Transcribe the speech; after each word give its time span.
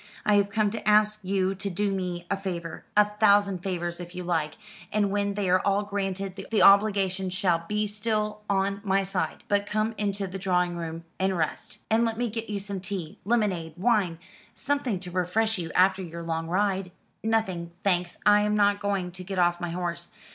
I 0.25 0.33
have 0.37 0.49
come 0.49 0.71
to 0.71 0.89
ask 0.89 1.19
you 1.21 1.53
to 1.53 1.69
do 1.69 1.91
me 1.91 2.25
a 2.31 2.35
favour." 2.35 2.83
"A 2.97 3.05
thousand 3.05 3.61
favours 3.61 3.99
if 3.99 4.15
you 4.15 4.23
like; 4.23 4.57
and 4.91 5.11
when 5.11 5.35
they 5.35 5.47
are 5.47 5.59
all 5.59 5.83
granted, 5.83 6.37
the 6.49 6.61
obligation 6.63 7.29
shall 7.29 7.65
be 7.67 7.85
still 7.85 8.41
on 8.49 8.81
my 8.83 9.03
side. 9.03 9.43
But 9.47 9.67
come 9.67 9.93
into 9.99 10.25
the 10.25 10.39
drawing 10.39 10.75
room 10.75 11.05
and 11.19 11.37
rest 11.37 11.81
and 11.91 12.03
let 12.03 12.17
me 12.17 12.29
get 12.31 12.49
you 12.49 12.57
some 12.57 12.79
tea 12.79 13.19
lemonade 13.25 13.75
wine 13.77 14.17
something 14.55 14.99
to 15.01 15.11
refresh 15.11 15.59
you 15.59 15.71
after 15.73 16.01
your 16.01 16.23
long 16.23 16.47
ride." 16.47 16.91
"Nothing, 17.23 17.69
thanks. 17.83 18.17
I 18.25 18.39
am 18.41 18.55
not 18.55 18.79
going 18.79 19.11
to 19.11 19.23
get 19.23 19.37
off 19.37 19.61
my 19.61 19.69
horse. 19.69 20.09